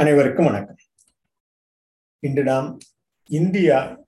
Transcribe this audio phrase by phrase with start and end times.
[0.00, 0.76] அனைவருக்கும் வணக்கம்.
[2.18, 2.78] இன்று நாம்
[3.26, 4.06] இந்தியா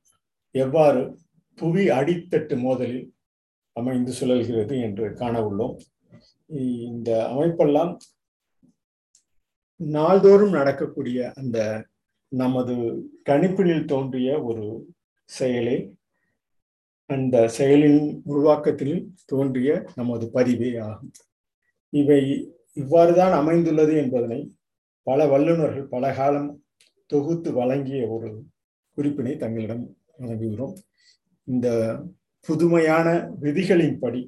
[0.51, 1.19] எவ்வாறு
[1.55, 3.11] புவி அடித்தட்டு மோதலில்
[3.73, 5.77] அமைந்து சுழல்கிறது என்று காண உள்ளோம்.
[6.85, 7.97] இந்த அமைப்பெல்லாம்
[9.77, 11.87] நாள்தோறும் நடக்கக்கூடிய அந்த
[12.29, 12.75] நமது
[13.29, 15.95] கணிப்பினில் தோன்றிய ஒரு செயலே.
[17.07, 21.11] அந்த செயலின் உருவாக்கத்தில் தோன்றிய நமது பதிவே ஆகும்.
[21.89, 24.57] இவை இவ்வாறுதான் அமைந்துள்ளது என்பதனை
[25.07, 26.51] பல வல்லுநர்கள் பல காலம்
[27.11, 28.31] தொகுத்து வழங்கிய ஒரு
[28.97, 29.85] குறிப்பினை தங்களிடம்
[30.19, 30.75] வழங்குகிறோம்.
[31.49, 31.69] இந்த
[32.49, 33.09] புதுமையான
[33.43, 34.23] விதிகளின்படி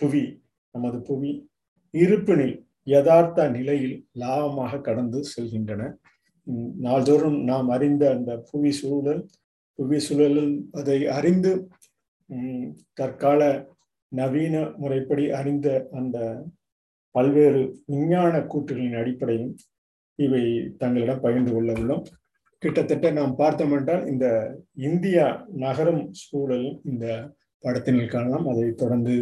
[0.00, 0.24] புவி
[0.74, 1.32] நமது புவி
[1.94, 2.56] இருப்பினில்
[2.86, 5.82] யதார்த்த நிலையில் லாபமாக கடந்து செல்கின்றன.
[6.86, 9.22] நாள்தோறும் நாம் அறிந்த அந்த புவி சூழல்
[9.78, 11.52] புவி சூழலில் அதை அறிந்து
[12.98, 13.40] தற்கால
[14.12, 16.18] நவீன முறைப்படி அறிந்த அந்த
[17.14, 19.52] பல்வேறு விஞ்ஞான கூற்றுகளின் அடிப்படையும்
[20.24, 20.42] இவை
[20.82, 22.04] தங்களிடம் பகிர்ந்து கொள்ள உள்ளோம்.
[22.62, 24.26] கிட்டத்தட்ட நாம் பார்த்தோம் என்றால் இந்த
[24.88, 25.26] இந்தியா
[25.64, 27.06] நகரும் சூழல் இந்த
[27.64, 28.46] படத்தினில் காணலாம்.
[28.52, 29.14] அதை தொடர்ந்து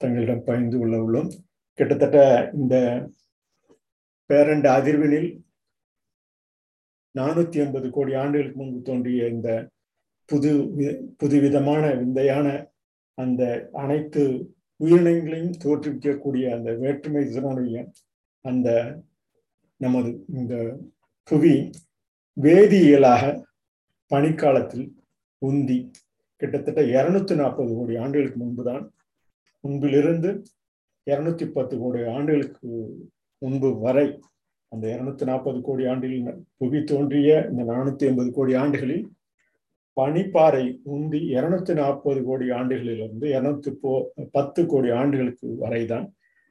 [0.00, 1.30] தங்களிடம் பகிர்ந்து கொள்ள உள்ளோம்.
[1.78, 2.18] கிட்டத்தட்ட
[2.60, 2.76] இந்த
[4.30, 5.30] பேரண்ட அதிர்வினில்
[7.14, 9.50] நானூத்தி ஐம்பது கோடி ஆண்டுகளுக்கு முன்பு தோன்றிய இந்த
[10.28, 10.50] புது
[11.20, 12.46] புதுவிதமான விந்தையான
[13.18, 13.42] அந்த
[13.82, 14.22] அனைத்து
[14.80, 17.76] உயிரினங்களையும் தோற்றுவிக்கக்கூடிய அந்த வேற்றுமை இதனுடைய
[18.44, 18.68] அந்த
[19.80, 20.54] நமது இந்த
[21.28, 21.54] புவி
[22.36, 23.22] வேதியியலாக
[24.10, 24.86] பனிக்காலத்தில்
[25.42, 25.78] உந்தி
[26.40, 28.84] கிட்டத்தட்ட இருநூத்தி நாற்பது கோடி ஆண்டுகளுக்கு முன்புதான்
[29.64, 30.30] முன்பிலிருந்து
[31.06, 32.70] இருநூத்தி பத்து கோடி ஆண்டுகளுக்கு
[33.42, 34.06] முன்பு வரை
[34.72, 36.16] அந்த இருநூத்தி நாற்பது கோடி ஆண்டில்
[36.56, 39.04] புவி தோன்றிய இந்த நானூத்தி ஐம்பது கோடி ஆண்டுகளில்
[39.96, 43.92] பனிப்பாறை உந்தி இருநூத்தி நாற்பது கோடி ஆண்டுகளிலிருந்து இருநூத்தி போ
[44.32, 46.06] பத்து கோடி ஆண்டுகளுக்கு வரைதான்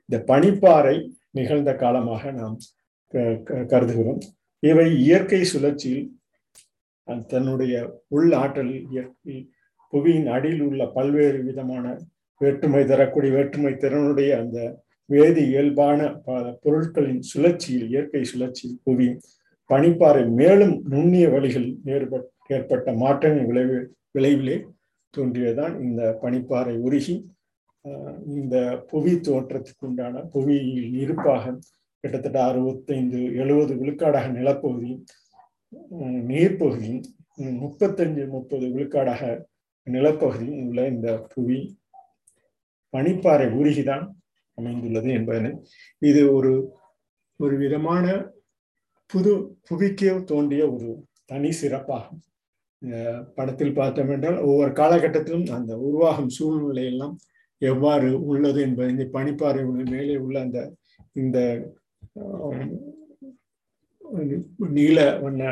[0.09, 0.95] இந்த பனிப்பாறை
[1.31, 2.55] நிகழ்ந்த காலமாக நாம்
[3.71, 4.21] கருதுகிறோம்.
[4.63, 6.03] இவை இயற்கை சுழற்சியில்
[7.27, 7.75] தன்னுடைய
[8.07, 9.37] உள் ஆற்றல் இயற்கை
[9.93, 11.85] புவியின் அடியில் உள்ள பல்வேறு விதமான
[12.41, 14.59] வேற்றுமை தரக்கூடிய வேற்றுமை திறனுடைய அந்த
[15.09, 15.99] வேதி இயல்பான
[16.63, 19.07] பொருட்களின் சுழற்சியில் இயற்கை சுழற்சியில் புவி
[19.69, 23.77] பனிப்பாறை மேலும் நுண்ணிய வழிகளில் ஏற்பட் ஏற்பட்ட மாற்றங்கள் விளைவு
[24.15, 24.57] விளைவிலே
[25.13, 27.15] தோன்றியதான் இந்த பனிப்பாறை உருகி
[28.33, 28.55] இந்த
[28.89, 31.43] புவி தோற்றத்துக்கு உண்டான புவியில் இருப்பாக
[32.03, 35.03] கிட்டத்தட்ட அறுபத்தைந்து எழுபது விழுக்காடாக நிலப்பகுதியும்
[36.27, 37.03] நீர்ப்பகுதியும்
[37.61, 39.21] முப்பத்தஞ்சு முப்பது விழுக்காடாக
[39.87, 41.59] நிலப்பகுதியும் உள்ள இந்த புவி
[42.93, 44.03] பனிப்பாறை உருகிதான்
[44.57, 45.51] அமைந்துள்ளது என்பதனை
[46.01, 46.51] இது ஒரு
[47.39, 48.05] ஒரு விதமான
[49.09, 49.31] புது
[49.69, 50.89] புவிக்கே தோன்றிய ஒரு
[51.25, 52.21] தனி சிறப்பாகும்.
[53.35, 57.15] படத்தில் பார்த்தோம் என்றால் ஒவ்வொரு காலகட்டத்திலும் அந்த உருவாகும் சூழ்நிலை எல்லாம்
[57.61, 60.59] எவ்வாறு உள்ளது என்பது இந்த பனிப்பாறை மேலே உள்ள அந்த
[61.13, 61.37] இந்த
[64.75, 65.43] நீல வண்ண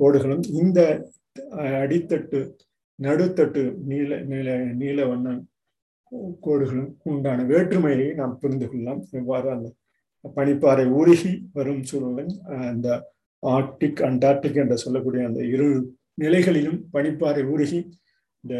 [0.00, 0.80] கோடுகளும் இந்த
[1.80, 2.40] அடித்தட்டு
[2.98, 4.48] நடுத்தட்டு நீல நீல
[4.80, 5.34] நீல வண்ண
[6.42, 9.02] கோடுகளும் உண்டான வேற்றுமையை நாம் புரிந்து கொள்ளலாம்.
[9.12, 9.68] எவ்வாறு அந்த
[10.36, 12.32] பனிப்பாறை உருகி வரும் சூழலும்
[12.68, 12.88] அந்த
[13.42, 15.66] ஆர்டிக் அண்டார்டிக் என்று சொல்லக்கூடிய அந்த இரு
[16.14, 17.80] நிலைகளிலும் பனிப்பாறை உருகி
[18.44, 18.54] இந்த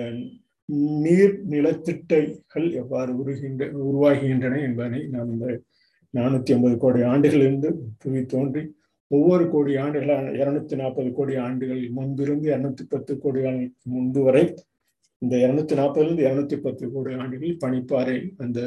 [1.04, 5.48] நீர் நிலத்திட்டைகள் எவ்வாறு உருகின்ற உருவாகின்றன என்பதனை நாம் இந்த
[6.16, 8.62] நானூத்தி ஐம்பது கோடி ஆண்டுகளிலிருந்து புவி தோன்றி
[9.10, 14.44] ஒவ்வொரு கோடி ஆண்டுகளான இருநூத்தி நாற்பது கோடி ஆண்டுகள் முன்பிருந்து இருநூத்தி பத்து கோடி ஆண்டுகள் முன்பு வரை
[15.22, 18.60] இந்த இருநூத்தி நாற்பதுலேருந்து இருநூத்தி பத்து கோடி ஆண்டுகளில் பனிப்பாறை அந்த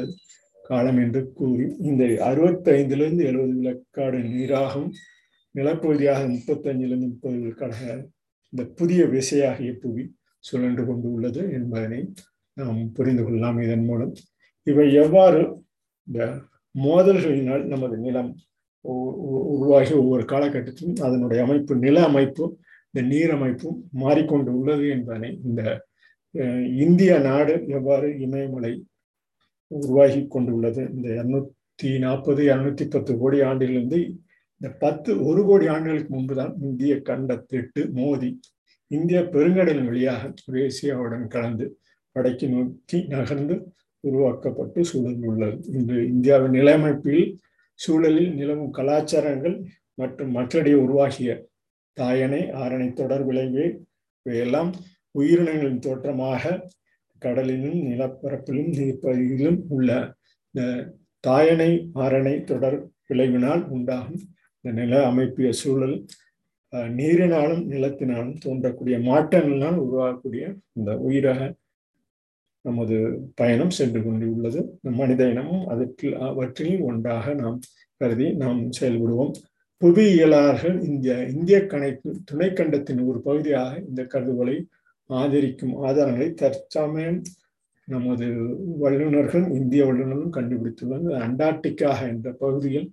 [0.64, 4.92] காலம் என்று கூறி இந்த அறுபத்தைந்துலேருந்து எழுபது விளக்காடு நீராகவும்
[5.54, 7.86] நிலப்பகுதியாக முப்பத்தஞ்சிலிருந்து முப்பது விழுக்காடாக
[8.52, 10.04] இந்த புதிய விசையாகிய புவி
[10.44, 12.00] சுழன்று கொண்டு உள்ளது என்பதனை
[12.56, 13.58] நாம் புரிந்து கொள்ளலாம்.
[13.60, 14.12] இதன் மூலம்
[14.66, 15.40] இவை எவ்வாறு
[16.06, 16.20] இந்த
[16.74, 18.30] மோதல்களினால் நமது நிலம்
[19.52, 22.52] உருவாகி ஒவ்வொரு காலகட்டத்திலும் அதனுடைய அமைப்பு நில அமைப்பும்
[22.86, 25.62] இந்த நீர் அமைப்பும் மாறிக்கொண்டு உள்ளது என்பதனை இந்த
[26.80, 28.72] இந்திய நாடு எவ்வாறு இமயமலை
[29.70, 33.98] உருவாகி கொண்டுள்ளது இந்த இருநூத்தி நாற்பது இருநூத்தி பத்து கோடி ஆண்டிலிருந்து
[34.60, 38.30] இந்த பத்து ஒரு கோடி ஆண்டுகளுக்கு முன்புதான் இந்திய கண்டத்திட்டு மோதி
[38.90, 41.66] இந்திய பெருங்கடல் வழியாக துரேசியாவுடன் கலந்து
[42.16, 43.56] வடக்கு நோக்கி நகர்ந்து
[44.04, 47.24] உருவாக்கப்பட்டு சூழல் உள்ளது இன்று இந்தியாவின் நிலையமைப்பில்
[47.78, 49.56] சூழலில் நிலவும் கலாச்சாரங்கள்
[49.98, 51.30] மற்றும் மக்களிடையே உருவாகிய
[51.96, 53.64] தாயணை ஆரணை தொடர் விளைவு
[54.26, 54.70] இவையெல்லாம்
[55.14, 56.52] உயிரினங்களின் தோற்றமாக
[57.22, 59.90] கடலிலும் நிலப்பரப்பிலும் நீர்ப்பகுதியிலும் உள்ள
[61.24, 64.20] தாயணை ஆரணை தொடர் விளைவினால் உண்டாகும்
[64.64, 65.96] இந்த நில அமைப்பிய சூழல்
[66.92, 71.40] நீரினாலும் நிலத்தினாலும் தோன்றக்கூடிய மாற்றங்களினால் உருவாகக்கூடிய இந்த உயிரக
[72.64, 72.96] நமது
[73.34, 74.60] பயணம் சென்று கொண்டுள்ளது.
[74.92, 77.58] மனித இனமும் அதற்கு அவற்றில் ஒன்றாக நாம்
[78.00, 79.32] கருதி நாம் செயல்படுவோம்.
[79.82, 84.56] புவியியலாளர்கள் இந்த இந்திய கணைப்பு துணைக்கண்டத்தின் ஒரு பகுதியாக இந்த கருதுகோளை
[85.10, 87.20] ஆதரிக்கும் ஆதாரங்களை தற்சமயம்
[87.88, 88.26] நமது
[88.78, 92.88] வல்லுநர்கள் இந்திய வல்லுநர்களும் கண்டுபிடித்துள்ளது அண்டார்டிகா என்ற பகுதியில்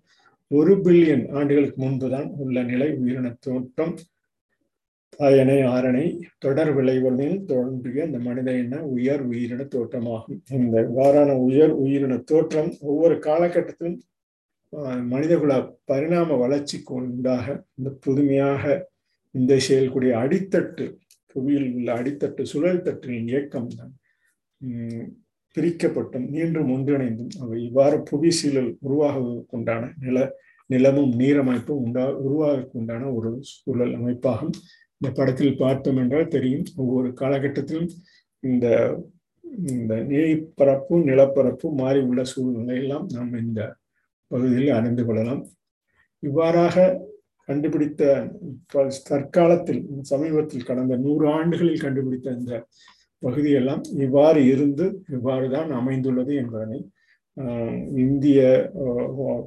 [0.51, 3.93] ஒரு பில்லியன் ஆண்டுகளுக்கு முன்புதான் உள்ள நிலை உயிரின தோற்றம்
[5.15, 6.05] பயனை ஆரணை
[6.39, 10.39] தொடர் விளைவுகளில் தோன்றிய இந்த மனித இன உயர் உயிரின தோற்றமாகும்.
[10.59, 13.97] இந்த இவ்வாறான உயர் உயிரின தோற்றம் ஒவ்வொரு காலகட்டத்திலும்
[15.13, 15.53] மனிதகுல
[15.85, 17.45] பரிணாம வளர்ச்சிக்கு உண்டாக
[17.77, 18.63] இந்த புதுமையாக
[19.35, 20.85] இந்த செயல்கூடிய அடித்தட்டு
[21.31, 23.93] புவியில் உள்ள அடித்தட்டு சுழல் தட்டின் இயக்கம் தான்
[25.55, 30.17] பிரிக்கப்பட்டும் நீண்டும் ஒன்றிணைந்தும் அவை இவ்வாறு புவி சீழல் உருவாகுவதற்குண்டான நில
[30.69, 34.53] நிலமும் நீரமைப்பும் உண்டா உருவாவதற்கு உண்டான ஒரு சூழல் அமைப்பாகும்.
[35.01, 36.65] இந்த படத்தில் பார்த்தோம் என்றால் தெரியும்.
[36.75, 37.89] ஒவ்வொரு காலகட்டத்திலும்
[38.43, 38.67] இந்த
[39.67, 43.61] இந்த நீர்ப்பரப்பு நிலப்பரப்பு மாறி உள்ள சூழ்நிலையெல்லாம் நாம் இந்த
[44.31, 45.43] பகுதியில் அறிந்து கொள்ளலாம்.
[46.23, 46.75] இவ்வாறாக
[47.49, 48.03] கண்டுபிடித்த
[49.09, 52.53] தற்காலத்தில் சமீபத்தில் கடந்த நூறு ஆண்டுகளில் கண்டுபிடித்த இந்த
[53.23, 54.85] பகுதியெல்லாம் இவ்வாறு இருந்து
[55.15, 56.79] இவ்வாறு தான் அமைந்துள்ளது என்பதனை
[58.03, 58.41] இந்திய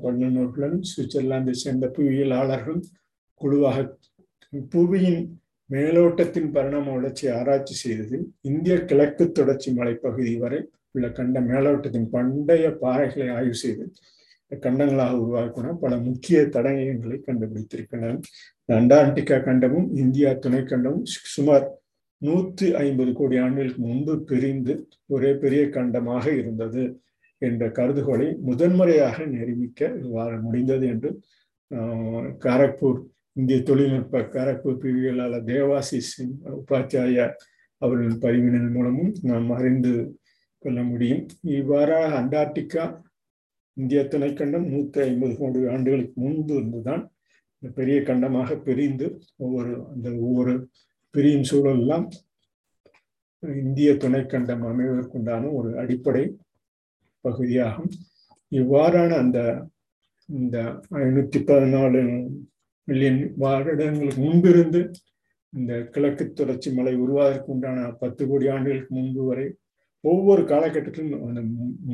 [0.04, 2.80] வல்லுநர்களும் சுவிட்சர்லாந்தை சேர்ந்த புவியியலாளர்கள்
[3.40, 3.78] குழுவாக
[4.72, 5.22] புவியின்
[5.70, 13.28] மேலோட்டத்தின் பரிணாம வளர்ச்சி ஆராய்ச்சி செய்ததில் இந்திய கிழக்கு தொடர்ச்சி மலைப்பகுதி வரை உள்ள கண்ட மேலோட்டத்தின் பண்டைய பாறைகளை
[13.30, 13.84] ஆய்வு செய்து
[14.52, 18.16] கண்டங்களாக உருவாக்கின பல முக்கிய தடயங்களை கண்டுபிடித்திருக்கின்றன
[18.68, 21.66] அண்டார்டிகா கண்டமும் இந்தியா துணை கண்டமும் சுமார்
[22.22, 24.74] நூற்றி ஐம்பது கோடி ஆண்டுகளுக்கு முன்பு பிரிந்து
[25.06, 26.82] ஒரே பெரிய கண்டமாக இருந்தது
[27.42, 31.10] என்ற கருதுகோளை முதன்முறையாக நிரூபிக்க இவ்வாறு முடிந்தது என்று
[32.42, 33.00] காரக்பூர்
[33.40, 37.28] இந்திய தொழில்நுட்ப கரப்பு பிரிவியலாளர் தேவாசி சிங் உபாத்தியாய
[37.82, 39.92] அவர்களின் பதிவினின் மூலமும் நாம் அறிந்து
[40.62, 41.22] கொள்ள முடியும்.
[41.58, 42.84] இவ்வாறாக அண்டார்டிகா
[43.76, 47.04] இந்திய துணைக்கண்டம் நூற்றி ஐம்பது கோடி ஆண்டுகளுக்கு முன்பு இருந்துதான்
[47.62, 49.06] இந்த பெரிய கண்டமாக பிரிந்து
[49.44, 50.54] ஒவ்வொரு அந்த ஒவ்வொரு
[51.14, 52.06] பிரியும் சூழலெல்லாம்
[53.42, 56.24] இந்திய துணைக்கண்டம் அமைவதற்குண்டான ஒரு அடிப்படை
[57.24, 57.90] பகுதியாகும்.
[58.52, 59.38] இவ்வாறான அந்த
[60.28, 60.58] இந்த
[61.04, 62.00] ஐநூற்றி பதினாலு
[62.90, 64.80] மில்லியன் வருடங்களுக்கு முன்பிருந்து
[65.52, 69.46] இந்த கிழக்கு தொடர்ச்சி மலை உருவாவதற்கு உண்டான பத்து கோடி ஆண்டுகளுக்கு முன்பு வரை
[70.04, 71.40] ஒவ்வொரு காலகட்டத்திலும் அந்த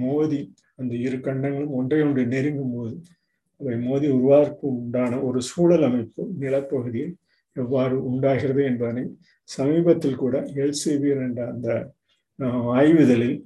[0.00, 0.40] மோதி
[0.74, 2.96] அந்த இரு கண்டங்களும் ஒன்றை ஒன்று நெருங்கும் போது
[3.60, 7.14] அவை மோதி உருவாவதற்கு உண்டான ஒரு சூழல் அமைப்பு நிலப்பகுதியில்
[7.56, 9.04] எவ்வாறு உண்டாகிறது என்பதனை
[9.48, 11.68] சமீபத்தில் கூட எல்சிபியர் என்ற அந்த
[12.74, 13.36] ஆய்வுதலில்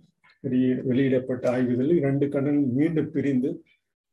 [0.85, 3.51] வெளியிடப்பட்ட ஆய்வுதலில் இரண்டு கண்டங்கள் மீண்டும் பிரிந்து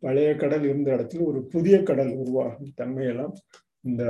[0.03, 2.71] பழைய கடல் இருந்த இடத்துல ஒரு புதிய கடல் உருவாகும்.
[2.81, 3.33] தன்மையெல்லாம்
[3.89, 4.03] இந்த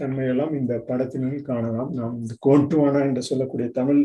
[0.00, 1.90] தன்மையெல்லாம் இந்த படத்தினில் காணலாம்.
[1.98, 4.02] நாம் இந்த கோட்டுவானா என்று சொல்லக்கூடிய தமிழ்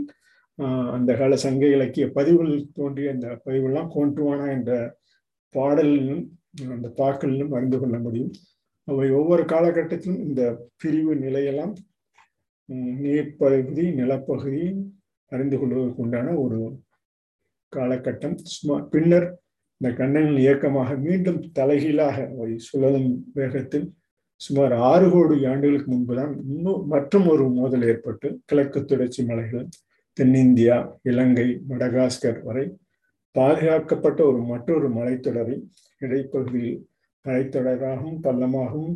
[0.95, 4.72] அந்த கால சங்க இலக்கிய பதிவுகள் தோன்றிய இந்த பதிவுலாம் கோண்டுவானா என்ற
[5.56, 6.24] பாடலிலும்
[6.75, 8.31] அந்த பாக்களிலும் அறிந்து கொள்ள முடியும்.
[8.88, 10.42] அவை ஒவ்வொரு காலகட்டத்திலும் இந்த
[10.81, 11.74] பிரிவு நிலையெல்லாம்
[13.04, 14.63] நீர்ப்பகுதி நிலப்பகுதி
[15.31, 16.60] அறிந்து கொள்வதற்கு உண்டான ஒரு
[17.74, 18.36] காலகட்டம்.
[18.56, 19.28] சும்மா பின்னர்
[19.81, 22.27] இந்த கண்ணனின் இயக்கமாக மீண்டும் தலைகீழாக
[22.63, 23.88] சுழலும் வேகத்தில்
[24.41, 29.65] சுமார் ஆறு கோடி ஆண்டுகளுக்கு முன்புதான் இன்னும் மற்றும் ஒரு மோதல் ஏற்பட்டு கிழக்கு தொடர்ச்சி மலைகள்
[30.18, 32.65] தென்னிந்தியா இலங்கை மடகாஸ்கர் வரை
[33.35, 35.57] பாதுகாக்கப்பட்ட ஒரு மற்றொரு மலைத்தொடரை
[36.01, 36.79] இடைப்பகுதியில்
[37.25, 38.96] மலைத்தொடராகவும் பள்ளமாகவும்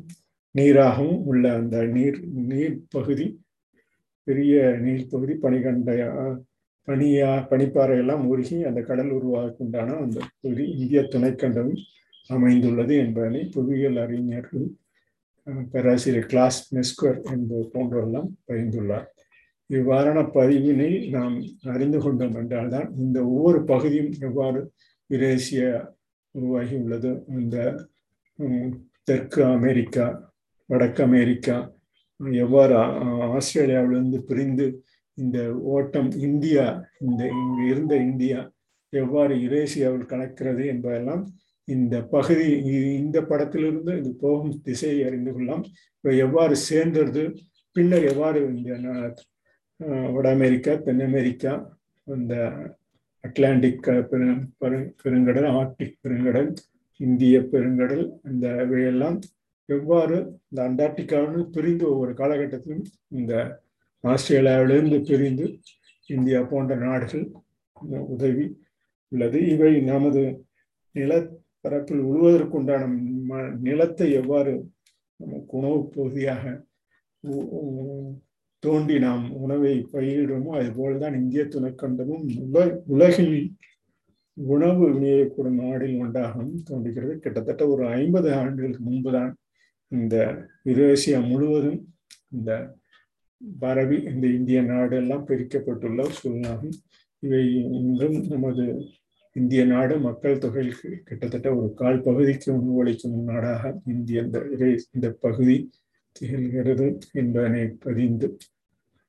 [0.56, 3.28] நீராகவும் உள்ள அந்த நீர் நீர் பகுதி
[4.28, 5.92] பெரிய நீர் பகுதி பனிகண்ட
[6.88, 11.74] பனியா பனிப்பாறையெல்லாம் உருகி அந்த கடல் உருவாக்குண்டான அந்த பகுதி இந்திய துணைக்கண்டம்
[12.30, 14.68] அமைந்துள்ளது என்பதனை புவியியல் அறிஞர்கள்
[15.74, 19.08] பேராசிரியர் கிளாஸ் மெஸ்கர் என்பது போன்றவெல்லாம் பகிர்ந்துள்ளார்.
[19.70, 24.62] இவ்வாறான பதிவினை நாம் அறிந்து கொண்டோம் என்றால்தான் இந்த ஒவ்வொரு பகுதியும் எவ்வாறு
[25.10, 25.62] யுரேசிய
[26.36, 27.58] உருவாகி உள்ளது இந்த
[29.04, 30.06] தெற்கு அமெரிக்கா
[30.70, 31.58] வடக்கு அமெரிக்கா
[32.38, 32.76] எவ்வாறு
[33.38, 34.66] ஆஸ்திரேலியாவிலிருந்து பிரிந்து
[35.18, 36.66] இந்த ஓட்டம் இந்தியா
[37.02, 38.40] இந்த இங்கு இருந்த இந்தியா
[38.94, 41.24] எவ்வாறு யுரேசியாவில் கலக்கிறது என்பதெல்லாம்
[41.68, 42.48] இந்த பகுதி
[42.98, 45.64] இந்த படத்திலிருந்து இது போகும் திசையை அறிந்து கொள்ளலாம்.
[45.96, 47.24] இப்போ எவ்வாறு சேர்ந்தது
[47.76, 48.72] பின்னர் எவ்வாறு இந்த
[50.16, 51.54] வட அமெரிக்கா தென் அமெரிக்கா
[52.08, 52.36] இந்த
[53.24, 53.88] அட்லாண்டிக்
[55.02, 56.50] பெருங்கடல் ஆர்டிக் பெருங்கடல்
[57.00, 59.18] இந்திய பெருங்கடல் இந்த இவையெல்லாம்
[59.70, 60.18] எவ்வாறு
[60.50, 63.34] இந்த அண்டார்டிகாவிலிருந்து பிரிந்து ஒவ்வொரு காலகட்டத்திலும் இந்த
[64.04, 65.46] ஆஸ்திரேலியாவிலிருந்து பிரிந்து
[66.10, 67.26] இந்தியா போன்ற நாடுகள்
[68.14, 68.46] உதவி
[69.12, 69.40] உள்ளது.
[69.54, 70.22] இவை நமது
[70.96, 72.84] நிலப்பரப்பில் உழுவதற்குண்டான
[73.68, 74.54] நிலத்தை எவ்வாறு
[75.20, 76.44] நமக்கு உணவு பகுதியாக
[78.64, 83.36] தோண்டி நாம் உணவை பயிரிடுமோ அதுபோல்தான் இந்திய துணைக்கண்டமும் உல உலகில்
[84.38, 87.14] உணவு விநியோகக்கூடும் நாடில் ஒன்றாகவும் தோன்றுகிறது.
[87.20, 89.32] கிட்டத்தட்ட ஒரு ஐம்பது ஆண்டுகளுக்கு முன்புதான்
[89.92, 90.16] இந்த
[90.70, 91.80] யுரேசியா முழுவதும்
[92.38, 92.52] இந்த
[93.60, 96.76] பரவி இந்த இந்திய நாடெல்லாம் பிரிக்கப்பட்டுள்ள சூழ்நாகும்
[97.24, 97.44] இவை
[97.80, 98.66] இன்றும் நமது
[99.36, 104.40] இந்திய நாடு மக்கள் தொகைக்கு கிட்டத்தட்ட ஒரு கால் பகுதிக்கு உணவளிக்கும் நாடாக இந்திய இந்த
[104.94, 105.58] இந்த பகுதி
[106.16, 108.28] திகழ்கிறது என்பதனை பதிந்து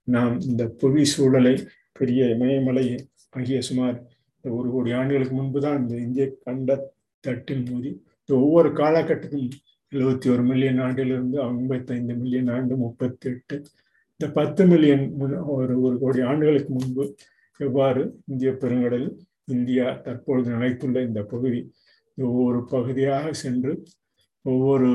[0.08, 1.54] நாம் இந்த புவி சூழலை
[1.92, 2.86] பெரிய இமயமலை
[3.30, 3.98] ஆகிய சுமார்
[4.44, 6.78] ஒரு கோடி ஆண்டுகளுக்கு முன்புதான் இந்த இந்திய கண்ட
[7.24, 7.90] தட்டில் மோதி
[8.28, 9.58] ஒவ்வொரு காலகட்டத்திலும்
[9.92, 13.56] எழுபத்தி ஒரு மில்லியன் ஆண்டிலிருந்து ஐம்பத்தைந்து மில்லியன் ஆண்டு முப்பத்தி எட்டு
[14.22, 15.04] இந்த பத்து மில்லியன்
[15.52, 17.04] ஒரு ஒரு கோடி ஆண்டுகளுக்கு முன்பு
[17.60, 19.06] எவ்வாறு இந்திய பெருங்கடல்
[19.48, 21.60] இந்தியா தற்பொழுது நினைத்துள்ள இந்த பகுதி
[22.18, 23.72] ஒவ்வொரு பகுதியாக சென்று
[24.44, 24.90] ஒவ்வொரு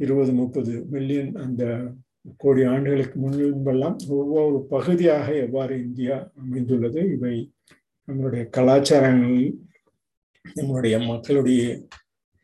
[0.00, 1.64] இருபது முப்பது மில்லியன் அந்த
[2.36, 7.34] கோடி ஆண்டுகளுக்கு முன்பெல்லாம் ஒவ்வொரு பகுதியாக எவ்வாறு இந்தியா அமைந்துள்ளது இவை
[8.08, 9.52] நம்மளுடைய கலாச்சாரங்களில்
[10.54, 11.64] நம்மளுடைய மக்களுடைய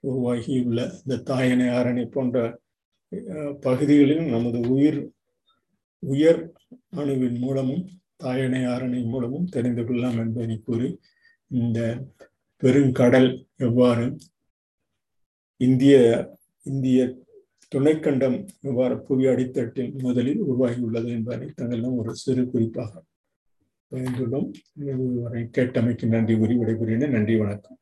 [0.05, 2.45] உருவாகியுள்ள இந்த தாயணை ஆரணி போன்ற
[3.61, 5.01] பகுதிகளில் நமது உயிர்
[6.01, 6.53] உயர்
[6.97, 10.99] அணுவின் மூலமும் தாயணை ஆரணை மூலமும் தெரிந்து கொள்ளலாம் என்பதை கூறி.
[11.47, 12.05] இந்த
[12.63, 14.17] பெருங்கடல் எவ்வாறு
[15.57, 15.95] இந்திய
[16.63, 17.19] இந்திய
[17.75, 23.03] துணைக்கண்டம் எவ்வாறு புவி அடித்தட்டில் முதலில் உருவாகியுள்ளது என்பதை தங்களிடம் ஒரு சிறு குறிப்பாக
[23.91, 24.53] பகிர்ந்துள்ளோம்.
[25.59, 27.09] கேட்டமைக்கு நன்றி கூறி விடைபெறுகிறேன்.
[27.09, 27.79] நன்றி வணக்கம்.